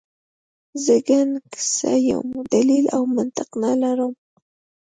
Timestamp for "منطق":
3.15-3.49